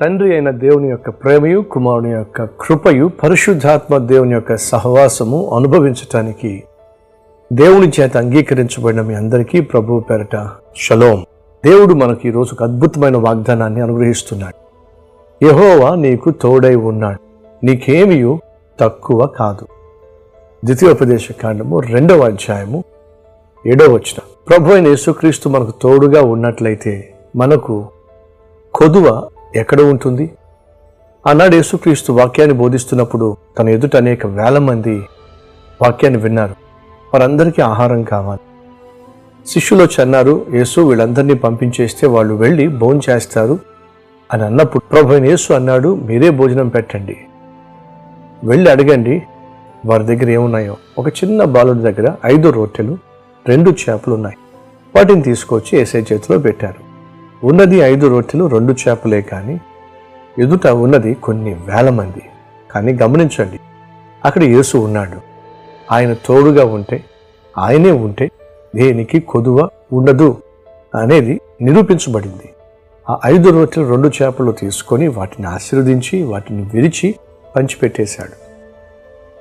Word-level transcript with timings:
తండ్రి 0.00 0.32
అయిన 0.32 0.50
దేవుని 0.50 0.88
యొక్క 0.88 1.10
ప్రేమయు 1.10 1.60
కుమారుని 1.60 2.10
యొక్క 2.10 2.44
కృపయు 2.44 3.10
పరిశుద్ధాత్మ 3.22 3.98
దేవుని 3.98 4.32
యొక్క 4.32 4.56
సహవాసము 4.56 5.56
అనుభవించటానికి 5.56 6.62
దేవుని 7.52 7.92
చేత 8.00 8.16
అంగీకరించబడిన 8.16 9.00
మీ 9.00 9.14
అందరికీ 9.14 9.60
ప్రభువు 9.60 10.00
పేరట 10.00 10.50
షలోం. 10.76 11.24
దేవుడు 11.64 11.94
మనకి 11.94 12.28
ఈ 12.28 12.32
ఒక 12.32 12.62
అద్భుతమైన 12.62 13.16
వాగ్దానాన్ని 13.16 13.80
అనుగ్రహిస్తున్నాడు. 13.80 14.54
యహోవా 15.44 15.94
నీకు 15.94 16.30
తోడై 16.30 16.74
ఉన్నాడు. 16.74 17.18
నీకేమియు 17.66 18.38
తక్కువ 18.80 19.26
కాదు. 19.26 19.66
ద్వితీయోపదేశ 20.64 21.32
కాండము 21.32 21.80
రెండవ 21.80 22.20
అధ్యాయము 22.20 22.84
ఏడవ 23.66 23.86
వచ్చిన 23.86 24.18
ప్రభు 24.48 24.72
అయిన 24.72 24.86
యేసుక్రీస్తు 24.86 25.48
మనకు 25.48 25.72
తోడుగా 25.82 26.22
ఉన్నట్లయితే 26.22 27.14
మనకు 27.36 27.86
కొదువ 28.74 29.28
ఎక్కడ 29.56 29.80
ఉంటుంది? 29.80 30.30
ఆనాడు 31.26 31.54
యేసుక్రీస్తు 31.54 32.12
వాక్యాన్ని 32.12 32.58
బోధిస్తున్నప్పుడు 32.58 33.36
తన 33.58 33.68
ఎదుట 33.68 33.96
అనేక 33.96 34.26
వేల 34.26 34.58
మంది 34.58 35.02
వాక్యాన్ని 35.82 36.20
విన్నారు. 36.20 36.54
వారందరికీ 37.14 37.62
ఆహారం 37.62 38.02
కావాలి. 38.02 38.40
శిష్యులు 39.46 39.82
వచ్చి 39.82 40.02
అన్నారు 40.02 40.46
యేసు 40.52 40.80
వీళ్ళందరినీ 40.80 41.34
పంపించేస్తే 41.34 42.06
వాళ్ళు 42.06 42.34
వెళ్ళి 42.34 42.68
భోజనం 42.68 43.00
చేస్తారు 43.10 43.58
అని 44.32 44.44
అన్నప్పుడు 44.44 44.88
ప్రభు 44.92 45.14
యేసు 45.14 45.52
అన్నాడు 45.52 45.94
మీరే 45.94 46.30
భోజనం 46.30 46.68
పెట్టండి. 46.68 47.16
వెళ్ళి 48.44 48.70
అడగండి 48.70 49.22
వారి 49.86 50.04
దగ్గర 50.04 50.30
ఏమున్నాయో. 50.30 50.76
ఒక 50.98 51.08
చిన్న 51.08 51.44
బాలుడి 51.44 51.80
దగ్గర 51.80 52.14
ఐదు 52.24 52.48
రొట్టెలు 52.48 52.98
రెండు 53.48 53.70
చేపలు 53.70 54.14
ఉన్నాయి 54.14 54.36
వాటిని 54.96 55.22
తీసుకొచ్చి 55.22 55.78
ఏసే 55.78 55.98
చేతిలో 55.98 56.38
పెట్టారు. 56.38 56.89
ఉన్నది 57.44 57.76
ఐదు 57.76 58.06
రొట్టెలు 58.06 58.44
రెండు 58.44 58.72
చేపలే 58.72 59.22
కానీ 59.22 59.60
ఎదుట 60.38 60.66
ఉన్నది 60.66 61.14
కొన్ని 61.14 61.54
వేల 61.54 61.90
మంది. 61.90 62.22
కానీ 62.70 62.92
గమనించండి 63.02 63.60
అక్కడ 64.24 64.42
యేసు 64.42 64.76
ఉన్నాడు. 64.76 65.20
ఆయన 65.92 66.12
తోడుగా 66.12 66.64
ఉంటే 66.64 67.04
ఆయనే 67.58 67.90
ఉంటే 67.90 68.30
దేనికి 68.76 69.20
కొదువ 69.20 69.68
ఉండదు 69.92 70.36
అనేది 70.94 71.40
నిరూపించబడింది. 71.62 72.48
ఆ 73.10 73.20
ఐదు 73.26 73.48
రొట్టెలు 73.48 73.88
రెండు 73.88 74.08
చేపలు 74.08 74.52
తీసుకొని 74.52 75.08
వాటిని 75.08 75.46
ఆశీర్వదించి 75.46 76.22
వాటిని 76.22 76.62
విరిచి 76.74 77.14
పంచిపెట్టేశాడు. 77.56 78.36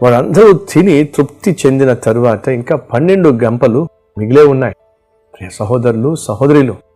వారందరూ 0.04 0.54
తిని 0.54 1.04
తృప్తి 1.04 1.58
చెందిన 1.66 1.94
తరువాత 1.94 2.48
ఇంకా 2.48 2.76
పన్నెండు 2.76 3.30
గంపలు 3.30 3.88
మిగిలే 4.18 4.44
ఉన్నాయి. 4.44 4.76
ప్రియ 5.36 5.50
సహోదరులు 5.50 6.16
సహోదరులు 6.16 6.89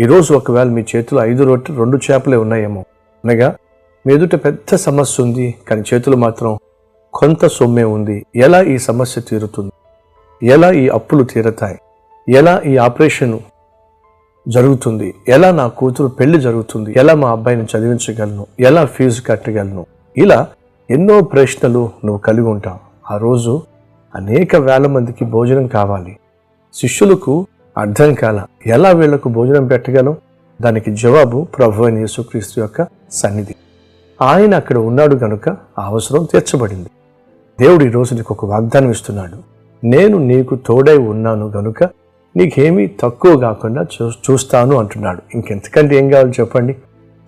ఈరోజు 0.00 0.34
ఒకవేళ 0.34 0.68
మీ 0.68 0.84
చేతిలో 0.96 1.24
ఐదు 1.24 1.44
రొట్టె 1.44 1.74
రెండు 1.76 1.98
చేపలే 2.10 2.36
ఉన్నాయేమో. 2.36 2.84
అనగా 3.24 3.56
మీ 4.06 4.14
ఎదుట 4.14 4.34
పెద్ద 4.34 4.74
సమస్య 4.74 5.22
ఉంది 5.22 5.54
కానీ 5.68 5.82
చేతులు 5.94 6.16
మాత్రం 6.16 6.58
కొంత 7.14 7.46
సొమ్మే 7.46 7.84
ఉంది. 7.84 8.26
ఎలా 8.36 8.62
ఈ 8.62 8.78
సమస్య 8.78 9.20
తీరుతుంది? 9.20 9.72
ఎలా 10.46 10.72
ఈ 10.72 10.88
అప్పులు 10.88 11.24
తీరతాయి? 11.24 11.78
ఎలా 12.28 12.62
ఈ 12.66 12.76
ఆపరేషన్ 12.76 13.38
జరుగుతుంది? 14.48 15.14
ఎలా 15.28 15.50
నా 15.50 15.68
కూతురు 15.68 16.08
పెళ్ళి 16.08 16.40
జరుగుతుంది? 16.40 16.94
ఎలా 16.96 17.14
మా 17.14 17.30
అబ్బాయిని 17.30 17.64
చదివించగలను? 17.64 18.46
ఎలా 18.60 18.84
ఫీజు 18.84 19.22
కట్టగలను? 19.22 19.86
ఇలా 20.16 20.48
ఎన్నో 20.90 21.20
ప్రశ్నలు 21.20 21.90
నువ్వు 22.04 22.18
కలిగి 22.18 22.46
ఉంటావు. 22.46 23.12
ఆ 23.14 23.16
రోజు 23.16 23.62
అనేక 24.14 24.56
వేల 24.56 24.86
మందికి 24.86 25.24
భోజనం 25.24 25.66
కావాలి. 25.66 26.16
శిష్యులకు 26.74 27.46
అర్థం 27.78 28.14
కాల 28.14 28.46
ఎలా 28.66 28.90
వీళ్ళకు 28.90 29.28
భోజనం 29.28 29.66
పెట్టగలం? 29.66 30.16
దానికి 30.62 30.94
జవాబు 30.94 31.46
ప్రభు 31.58 31.84
అని 31.84 32.00
యేసుక్రీస్తు 32.00 32.60
యొక్క 32.60 32.86
సన్నిధి. 33.12 33.54
ఆయన 34.22 34.54
అక్కడ 34.54 34.78
ఉన్నాడు 34.78 35.14
గనుక 35.14 35.48
ఆ 35.48 35.86
అవసరం 35.86 36.24
తీర్చబడింది. 36.24 36.90
దేవుడు 37.60 37.84
ఈరోజు 37.84 38.14
నీకు 38.14 38.34
ఒక 38.34 38.44
వాగ్దానం 38.44 38.90
ఇస్తున్నాడు. 38.90 39.38
నేను 39.84 40.18
నీకు 40.18 40.54
తోడై 40.54 40.96
ఉన్నాను 40.98 41.48
గనుక 41.48 41.82
నీకేమీ 42.36 42.86
తక్కువ 43.00 43.38
కాకుండా 43.38 43.82
చూ 43.82 44.10
చూస్తాను 44.10 44.76
అంటున్నాడు. 44.76 45.22
ఇంకెంతకంటే 45.34 45.96
ఏం 45.96 46.10
కావాలి 46.10 46.30
చెప్పండి? 46.40 46.76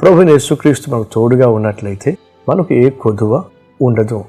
ప్రభు 0.01 0.23
యేసుక్రీస్తు 0.23 0.91
మనకు 0.91 1.09
తోడుగా 1.13 1.49
ఉన్నట్లయితే 1.49 2.17
మనకు 2.49 2.75
ఏ 2.75 2.91
కొదువ 2.91 3.43
ఉండదు. 3.83 4.25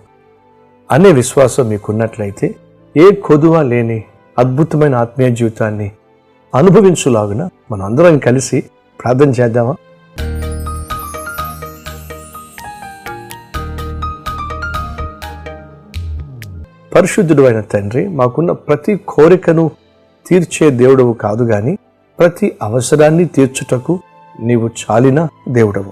అనే 0.91 1.11
విశ్వాసం 1.11 1.69
మీకున్నట్లయితే 1.69 2.55
ఏ 2.97 3.11
కొదువ 3.11 3.61
లేని 3.61 4.03
అద్భుతమైన 4.39 4.95
ఆత్మీయ 4.95 5.29
జీవితాన్ని 5.29 5.91
అనుభవించులాగున 6.55 7.49
మనం 7.71 7.85
అందరం 7.85 8.17
కలిసి 8.17 8.63
ప్రార్థన 9.03 9.29
చేద్దామా? 9.29 9.75
పరిశుద్ధుడు 16.95 17.43
అయిన 17.43 17.61
తండ్రి 17.61 18.07
మాకున్న 18.07 18.51
ప్రతి 18.51 18.95
కోరికను 19.07 19.71
తీర్చే 20.27 20.69
దేవుడవు 20.69 21.13
కాదు 21.13 21.43
గాని 21.43 21.77
ప్రతి 22.19 22.57
అవసరాన్ని 22.61 23.25
తీర్చుటకు 23.25 23.99
నీవు 24.39 24.69
చాలిన 24.69 25.27
దేవుడవు. 25.49 25.91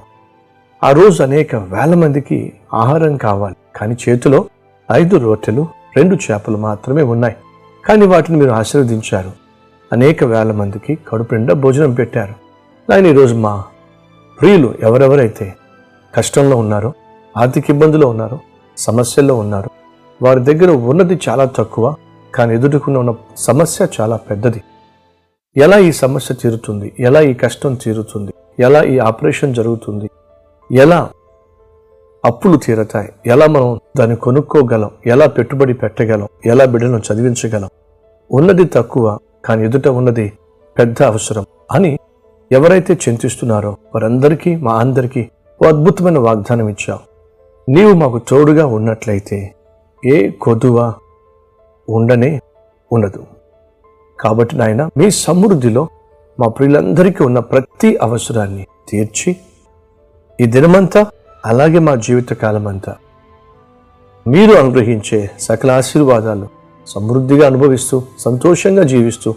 ఆ 0.83 0.91
రోజు 0.91 1.23
అనేక 1.23 1.55
వేల 1.55 1.93
మందికి 1.93 2.53
ఆహారం 2.73 3.17
కావాలి 3.17 3.55
కానీ 3.75 3.97
చేతిలో 4.09 4.45
ఐదు 4.91 5.17
రొట్టెలు 5.17 5.67
రెండు 5.97 6.15
చేపలు 6.15 6.57
మాత్రమే 6.57 7.01
ఉన్నాయి. 7.01 7.35
కానీ 7.85 8.05
వాటిని 8.05 8.37
మీరు 8.37 8.51
ఆశీర్వదించారు. 8.51 9.46
అనేక 9.93 10.23
వేల 10.23 10.51
మందికి 10.51 10.95
కడుపు 10.95 11.35
నిండా 11.35 11.53
భోజనం 11.53 11.93
పెట్టారు. 11.93 12.33
కానీ 12.89 13.09
ఈరోజు 13.09 13.35
మా 13.35 13.63
ప్రియులు 14.41 14.73
ఎవరెవరైతే 14.83 15.53
కష్టంలో 16.15 16.57
ఉన్నారో 16.57 16.93
ఆర్థిక 17.37 17.69
ఇబ్బందులో 17.69 18.07
ఉన్నారో 18.07 18.39
సమస్యల్లో 18.77 19.35
ఉన్నారో 19.35 19.69
వారి 20.21 20.39
దగ్గర 20.39 20.71
ఉన్నది 20.71 21.19
చాలా 21.29 21.45
తక్కువ 21.45 21.95
కానీ 22.35 22.55
ఎదుర్కొన్న 22.55 22.97
ఉన్న 22.97 23.13
సమస్య 23.37 23.87
చాలా 24.01 24.15
పెద్దది. 24.15 24.63
ఎలా 25.57 25.77
ఈ 25.77 25.91
సమస్య 25.91 26.35
తీరుతుంది? 26.35 26.93
ఎలా 26.99 27.21
ఈ 27.21 27.33
కష్టం 27.33 27.75
తీరుతుంది? 27.75 28.31
ఎలా 28.59 28.83
ఈ 28.83 28.99
ఆపరేషన్ 28.99 29.55
జరుగుతుంది? 29.55 30.09
ఎలా 30.71 31.09
అప్పులు 32.25 32.57
తీరతాయి? 32.57 33.09
ఎలా 33.25 33.47
మనం 33.47 33.79
దాన్ని 33.97 34.15
కొనుక్కోగలం? 34.15 34.91
ఎలా 35.05 35.27
పెట్టుబడి 35.27 35.73
పెట్టగలం? 35.73 36.27
ఎలా 36.45 36.65
బిడ్డలను 36.65 36.97
చదివించగలం? 36.97 37.69
ఉన్నది 38.31 38.63
తక్కువ 38.63 39.19
కానీ 39.45 39.65
ఎదుట 39.65 39.87
ఉన్నది 39.87 40.33
పెద్ద 40.79 41.03
అవసరం 41.03 41.45
అని 41.71 41.99
ఎవరైతే 42.51 42.93
చింతిస్తున్నారో 42.93 43.69
వారందరికీ 43.69 44.55
మా 44.55 44.73
అందరికీ 44.79 45.29
ఓ 45.63 45.67
అద్భుతమైన 45.67 46.17
వాగ్దానం 46.17 46.69
ఇచ్చావు. 46.69 46.99
నీవు 47.69 47.93
మాకు 47.93 48.17
తోడుగా 48.17 48.65
ఉన్నట్లయితే 48.65 49.55
ఏ 50.05 50.29
కొదువ 50.29 50.93
ఉండనే 51.89 52.39
ఉండదు. 52.91 53.25
కాబట్టి 54.19 54.57
నాయన 54.57 54.89
మీ 54.97 55.11
సమృద్ధిలో 55.11 55.87
మా 56.39 56.47
ప్రియులందరికీ 56.47 57.23
ఉన్న 57.23 57.39
ప్రతి 57.39 57.97
అవసరాన్ని 57.97 58.67
తీర్చి 58.89 59.35
ఈ 60.41 60.45
దినమంతా 60.45 61.05
అలాగే 61.45 61.79
మా 61.79 61.95
జీవిత 61.95 62.33
కాలమంతా 62.33 62.95
మీరు 64.27 64.53
అనుగ్రహించే 64.53 65.29
సకల 65.39 65.71
ఆశీర్వాదాలు 65.71 66.47
సమృద్ధిగా 66.87 67.47
అనుభవిస్తూ 67.47 68.03
సంతోషంగా 68.19 68.83
జీవిస్తూ 68.83 69.35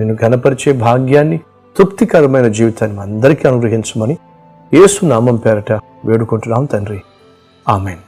నేను 0.00 0.16
ఘనపరిచే 0.16 0.72
భాగ్యాన్ని 0.72 1.40
తృప్తికరమైన 1.78 2.48
జీవితాన్ని 2.48 3.00
అందరికీ 3.00 3.48
అనుగ్రహించమని 3.48 4.16
యేసు 4.74 5.06
నామం 5.06 5.36
పేరట 5.36 5.72
వేడుకుంటున్నాం 6.04 6.64
తండ్రి. 6.64 7.00
ఆమెన్. 7.68 7.98